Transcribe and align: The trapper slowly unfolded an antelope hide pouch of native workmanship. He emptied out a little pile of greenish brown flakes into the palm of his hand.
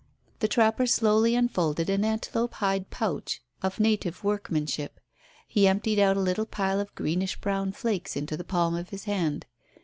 The 0.39 0.47
trapper 0.47 0.87
slowly 0.87 1.35
unfolded 1.35 1.87
an 1.87 2.03
antelope 2.03 2.53
hide 2.55 2.89
pouch 2.89 3.39
of 3.61 3.79
native 3.79 4.23
workmanship. 4.23 4.99
He 5.47 5.67
emptied 5.67 5.99
out 6.01 6.17
a 6.17 6.21
little 6.21 6.47
pile 6.47 6.79
of 6.79 6.95
greenish 6.95 7.39
brown 7.39 7.71
flakes 7.71 8.15
into 8.15 8.35
the 8.35 8.43
palm 8.43 8.73
of 8.75 8.89
his 8.89 9.03
hand. 9.03 9.45